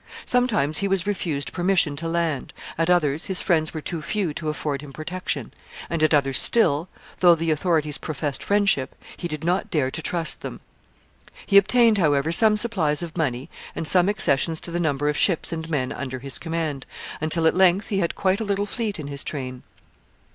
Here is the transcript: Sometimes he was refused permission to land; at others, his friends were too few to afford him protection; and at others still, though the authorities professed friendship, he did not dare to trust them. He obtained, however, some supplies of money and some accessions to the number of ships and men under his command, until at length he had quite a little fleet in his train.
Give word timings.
Sometimes 0.25 0.79
he 0.79 0.87
was 0.87 1.05
refused 1.05 1.53
permission 1.53 1.95
to 1.97 2.07
land; 2.07 2.53
at 2.75 2.89
others, 2.89 3.25
his 3.27 3.39
friends 3.39 3.71
were 3.71 3.81
too 3.81 4.01
few 4.01 4.33
to 4.33 4.49
afford 4.49 4.81
him 4.81 4.91
protection; 4.91 5.53
and 5.91 6.01
at 6.01 6.11
others 6.11 6.39
still, 6.41 6.89
though 7.19 7.35
the 7.35 7.51
authorities 7.51 7.99
professed 7.99 8.43
friendship, 8.43 8.95
he 9.15 9.27
did 9.27 9.43
not 9.43 9.69
dare 9.69 9.91
to 9.91 10.01
trust 10.01 10.41
them. 10.41 10.59
He 11.45 11.55
obtained, 11.55 11.99
however, 11.99 12.31
some 12.31 12.57
supplies 12.57 13.03
of 13.03 13.15
money 13.15 13.47
and 13.75 13.87
some 13.87 14.09
accessions 14.09 14.59
to 14.61 14.71
the 14.71 14.79
number 14.79 15.07
of 15.07 15.17
ships 15.17 15.53
and 15.53 15.69
men 15.69 15.91
under 15.91 16.17
his 16.17 16.39
command, 16.39 16.87
until 17.21 17.45
at 17.45 17.53
length 17.53 17.89
he 17.89 17.99
had 17.99 18.15
quite 18.15 18.39
a 18.39 18.43
little 18.43 18.65
fleet 18.65 18.97
in 18.99 19.05
his 19.07 19.23
train. 19.23 19.61